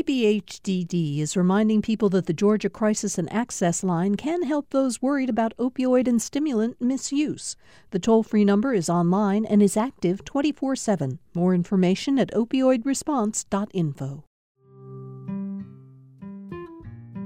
DBHDD 0.00 1.18
is 1.18 1.36
reminding 1.36 1.82
people 1.82 2.08
that 2.08 2.24
the 2.24 2.32
Georgia 2.32 2.70
Crisis 2.70 3.18
and 3.18 3.30
Access 3.30 3.84
Line 3.84 4.14
can 4.14 4.44
help 4.44 4.70
those 4.70 5.02
worried 5.02 5.28
about 5.28 5.54
opioid 5.58 6.08
and 6.08 6.22
stimulant 6.22 6.80
misuse. 6.80 7.54
The 7.90 7.98
toll 7.98 8.22
free 8.22 8.46
number 8.46 8.72
is 8.72 8.88
online 8.88 9.44
and 9.44 9.62
is 9.62 9.76
active 9.76 10.24
24 10.24 10.74
7. 10.76 11.18
More 11.34 11.54
information 11.54 12.18
at 12.18 12.30
opioidresponse.info. 12.32 14.24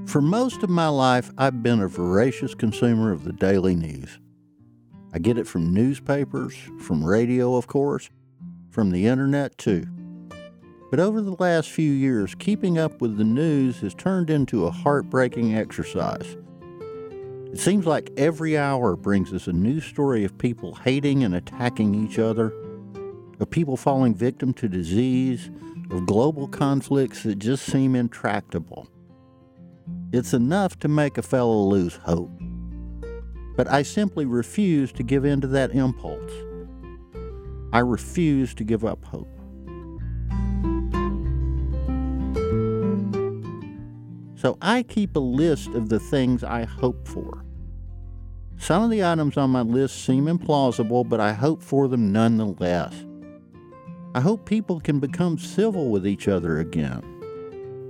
For 0.06 0.20
most 0.20 0.64
of 0.64 0.70
my 0.70 0.88
life, 0.88 1.30
I've 1.38 1.62
been 1.62 1.80
a 1.80 1.86
voracious 1.86 2.56
consumer 2.56 3.12
of 3.12 3.22
the 3.22 3.32
daily 3.34 3.76
news. 3.76 4.18
I 5.12 5.20
get 5.20 5.38
it 5.38 5.46
from 5.46 5.72
newspapers, 5.72 6.56
from 6.80 7.04
radio, 7.04 7.54
of 7.54 7.68
course, 7.68 8.10
from 8.70 8.90
the 8.90 9.06
internet, 9.06 9.56
too. 9.58 9.86
But 10.94 11.02
over 11.02 11.20
the 11.20 11.34
last 11.40 11.72
few 11.72 11.90
years, 11.90 12.36
keeping 12.36 12.78
up 12.78 13.00
with 13.00 13.16
the 13.16 13.24
news 13.24 13.80
has 13.80 13.94
turned 13.94 14.30
into 14.30 14.64
a 14.64 14.70
heartbreaking 14.70 15.52
exercise. 15.52 16.36
It 17.52 17.58
seems 17.58 17.84
like 17.84 18.12
every 18.16 18.56
hour 18.56 18.94
brings 18.94 19.32
us 19.32 19.48
a 19.48 19.52
new 19.52 19.80
story 19.80 20.22
of 20.22 20.38
people 20.38 20.76
hating 20.76 21.24
and 21.24 21.34
attacking 21.34 21.96
each 21.96 22.20
other, 22.20 22.52
of 23.40 23.50
people 23.50 23.76
falling 23.76 24.14
victim 24.14 24.54
to 24.54 24.68
disease, 24.68 25.50
of 25.90 26.06
global 26.06 26.46
conflicts 26.46 27.24
that 27.24 27.40
just 27.40 27.66
seem 27.66 27.96
intractable. 27.96 28.86
It's 30.12 30.32
enough 30.32 30.78
to 30.78 30.86
make 30.86 31.18
a 31.18 31.22
fellow 31.22 31.64
lose 31.64 31.96
hope. 31.96 32.30
But 33.56 33.68
I 33.68 33.82
simply 33.82 34.26
refuse 34.26 34.92
to 34.92 35.02
give 35.02 35.24
in 35.24 35.40
to 35.40 35.48
that 35.48 35.72
impulse. 35.72 36.30
I 37.72 37.80
refuse 37.80 38.54
to 38.54 38.62
give 38.62 38.84
up 38.84 39.04
hope. 39.04 39.26
So 44.44 44.58
I 44.60 44.82
keep 44.82 45.16
a 45.16 45.20
list 45.20 45.68
of 45.68 45.88
the 45.88 45.98
things 45.98 46.44
I 46.44 46.64
hope 46.64 47.08
for. 47.08 47.46
Some 48.58 48.82
of 48.82 48.90
the 48.90 49.02
items 49.02 49.38
on 49.38 49.48
my 49.48 49.62
list 49.62 50.04
seem 50.04 50.26
implausible, 50.26 51.08
but 51.08 51.18
I 51.18 51.32
hope 51.32 51.62
for 51.62 51.88
them 51.88 52.12
nonetheless. 52.12 53.06
I 54.14 54.20
hope 54.20 54.44
people 54.44 54.80
can 54.80 55.00
become 55.00 55.38
civil 55.38 55.88
with 55.88 56.06
each 56.06 56.28
other 56.28 56.58
again. 56.58 57.02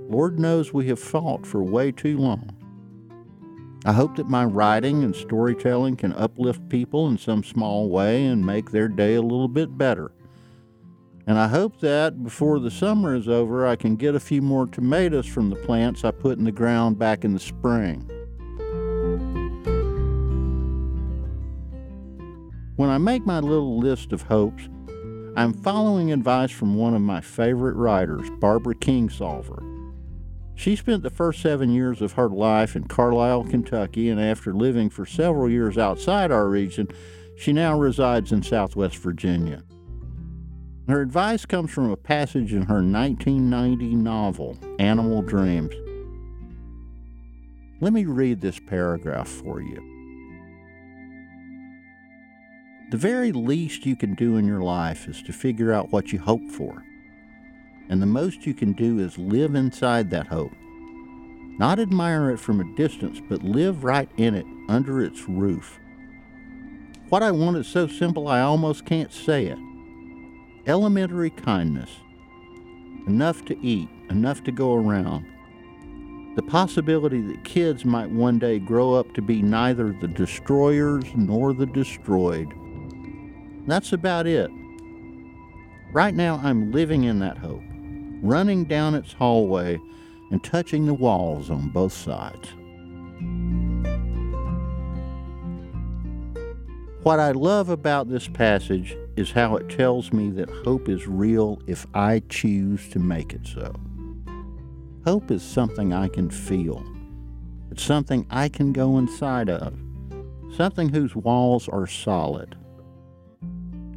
Lord 0.09 0.39
knows 0.39 0.71
we 0.71 0.87
have 0.87 0.97
fought 0.97 1.45
for 1.45 1.61
way 1.61 1.91
too 1.91 2.17
long. 2.17 2.49
I 3.83 3.91
hope 3.91 4.15
that 4.15 4.29
my 4.29 4.45
writing 4.45 5.03
and 5.03 5.13
storytelling 5.13 5.97
can 5.97 6.13
uplift 6.13 6.69
people 6.69 7.09
in 7.09 7.17
some 7.17 7.43
small 7.43 7.89
way 7.89 8.27
and 8.27 8.45
make 8.45 8.71
their 8.71 8.87
day 8.87 9.15
a 9.15 9.21
little 9.21 9.49
bit 9.49 9.77
better. 9.77 10.13
And 11.27 11.39
I 11.39 11.47
hope 11.47 11.79
that 11.79 12.23
before 12.23 12.59
the 12.59 12.69
summer 12.69 13.15
is 13.15 13.27
over, 13.27 13.65
I 13.65 13.75
can 13.75 13.95
get 13.95 14.13
a 14.13 14.19
few 14.19 14.43
more 14.43 14.67
tomatoes 14.67 15.25
from 15.25 15.49
the 15.49 15.55
plants 15.55 16.03
I 16.03 16.11
put 16.11 16.37
in 16.37 16.43
the 16.43 16.51
ground 16.51 16.99
back 16.99 17.25
in 17.25 17.33
the 17.33 17.39
spring. 17.39 18.09
When 22.75 22.89
I 22.89 22.97
make 22.99 23.25
my 23.25 23.39
little 23.39 23.79
list 23.79 24.11
of 24.13 24.23
hopes, 24.23 24.69
I'm 25.35 25.53
following 25.53 26.11
advice 26.11 26.51
from 26.51 26.75
one 26.75 26.93
of 26.93 27.01
my 27.01 27.21
favorite 27.21 27.75
writers, 27.75 28.29
Barbara 28.39 28.75
Kingsolver. 28.75 29.63
She 30.53 30.75
spent 30.75 31.01
the 31.01 31.09
first 31.09 31.41
seven 31.41 31.71
years 31.71 32.01
of 32.01 32.13
her 32.13 32.29
life 32.29 32.75
in 32.75 32.85
Carlisle, 32.85 33.45
Kentucky, 33.45 34.09
and 34.09 34.21
after 34.21 34.53
living 34.53 34.89
for 34.89 35.05
several 35.05 35.49
years 35.49 35.77
outside 35.77 36.31
our 36.31 36.47
region, 36.47 36.87
she 37.35 37.51
now 37.51 37.77
resides 37.77 38.31
in 38.31 38.43
Southwest 38.43 38.97
Virginia. 38.97 39.63
Her 40.87 41.01
advice 41.01 41.47
comes 41.47 41.71
from 41.71 41.89
a 41.89 41.97
passage 41.97 42.53
in 42.53 42.61
her 42.63 42.75
1990 42.75 43.95
novel, 43.95 44.55
Animal 44.77 45.23
Dreams. 45.23 45.73
Let 47.81 47.91
me 47.91 48.05
read 48.05 48.39
this 48.39 48.59
paragraph 48.59 49.27
for 49.27 49.61
you. 49.61 49.81
The 52.91 52.97
very 52.97 53.31
least 53.31 53.87
you 53.87 53.95
can 53.95 54.13
do 54.13 54.37
in 54.37 54.45
your 54.45 54.61
life 54.61 55.07
is 55.07 55.23
to 55.23 55.33
figure 55.33 55.73
out 55.73 55.91
what 55.91 56.13
you 56.13 56.19
hope 56.19 56.51
for. 56.51 56.83
And 57.89 57.99
the 57.99 58.05
most 58.05 58.45
you 58.45 58.53
can 58.53 58.73
do 58.73 58.99
is 58.99 59.17
live 59.17 59.55
inside 59.55 60.11
that 60.11 60.27
hope. 60.27 60.53
Not 61.57 61.79
admire 61.79 62.29
it 62.29 62.39
from 62.39 62.59
a 62.59 62.75
distance, 62.75 63.19
but 63.27 63.41
live 63.41 63.83
right 63.83 64.09
in 64.17 64.35
it, 64.35 64.45
under 64.69 65.01
its 65.01 65.27
roof. 65.27 65.79
What 67.09 67.23
I 67.23 67.31
want 67.31 67.57
is 67.57 67.65
so 67.65 67.87
simple 67.87 68.27
I 68.27 68.41
almost 68.41 68.85
can't 68.85 69.11
say 69.11 69.47
it 69.47 69.57
elementary 70.67 71.29
kindness, 71.29 71.89
enough 73.07 73.45
to 73.45 73.59
eat, 73.65 73.87
enough 74.09 74.43
to 74.43 74.51
go 74.51 74.73
around. 74.73 75.25
The 76.35 76.41
possibility 76.41 77.21
that 77.21 77.43
kids 77.43 77.85
might 77.85 78.09
one 78.09 78.39
day 78.39 78.59
grow 78.59 78.93
up 78.93 79.13
to 79.13 79.21
be 79.21 79.41
neither 79.41 79.93
the 79.93 80.07
destroyers 80.07 81.05
nor 81.15 81.53
the 81.53 81.65
destroyed. 81.65 82.53
That's 83.67 83.93
about 83.93 84.27
it. 84.27 84.49
Right 85.93 86.13
now, 86.13 86.41
I'm 86.43 86.71
living 86.71 87.05
in 87.05 87.19
that 87.19 87.37
hope, 87.37 87.63
running 88.21 88.65
down 88.65 88.95
its 88.95 89.13
hallway 89.13 89.79
and 90.31 90.43
touching 90.43 90.85
the 90.87 90.93
walls 90.93 91.49
on 91.49 91.69
both 91.69 91.93
sides. 91.93 92.49
What 97.03 97.19
I 97.19 97.31
love 97.31 97.69
about 97.69 98.09
this 98.09 98.27
passage 98.27 98.97
is 99.15 99.31
how 99.31 99.55
it 99.55 99.69
tells 99.69 100.11
me 100.11 100.29
that 100.31 100.49
hope 100.49 100.89
is 100.89 101.07
real 101.07 101.61
if 101.67 101.85
I 101.93 102.21
choose 102.29 102.89
to 102.89 102.99
make 102.99 103.33
it 103.33 103.47
so. 103.47 103.73
Hope 105.05 105.31
is 105.31 105.43
something 105.43 105.93
I 105.93 106.07
can 106.07 106.29
feel. 106.29 106.83
It's 107.71 107.83
something 107.83 108.25
I 108.29 108.49
can 108.49 108.73
go 108.73 108.97
inside 108.97 109.49
of, 109.49 109.77
something 110.55 110.89
whose 110.89 111.15
walls 111.15 111.69
are 111.69 111.87
solid. 111.87 112.57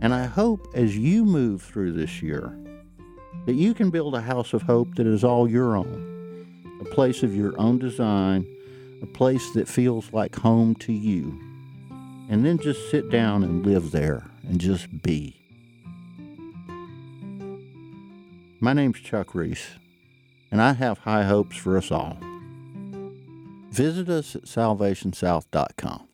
And 0.00 0.14
I 0.14 0.26
hope 0.26 0.68
as 0.74 0.96
you 0.96 1.24
move 1.24 1.62
through 1.62 1.92
this 1.92 2.22
year 2.22 2.56
that 3.46 3.54
you 3.54 3.74
can 3.74 3.90
build 3.90 4.14
a 4.14 4.20
house 4.20 4.52
of 4.52 4.62
hope 4.62 4.94
that 4.94 5.06
is 5.06 5.24
all 5.24 5.48
your 5.48 5.76
own, 5.76 6.78
a 6.80 6.84
place 6.94 7.22
of 7.22 7.34
your 7.34 7.58
own 7.58 7.78
design, 7.78 8.46
a 9.02 9.06
place 9.06 9.50
that 9.52 9.66
feels 9.66 10.12
like 10.12 10.36
home 10.36 10.74
to 10.76 10.92
you 10.92 11.47
and 12.28 12.44
then 12.44 12.58
just 12.58 12.90
sit 12.90 13.10
down 13.10 13.42
and 13.42 13.64
live 13.64 13.90
there 13.90 14.26
and 14.46 14.60
just 14.60 15.02
be. 15.02 15.34
My 18.60 18.72
name's 18.72 19.00
Chuck 19.00 19.34
Reece, 19.34 19.76
and 20.50 20.60
I 20.60 20.72
have 20.72 20.98
high 20.98 21.24
hopes 21.24 21.56
for 21.56 21.78
us 21.78 21.90
all. 21.90 22.18
Visit 23.70 24.08
us 24.08 24.34
at 24.36 24.42
salvationsouth.com. 24.42 26.07